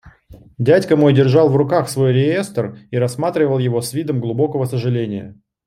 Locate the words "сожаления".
4.65-5.35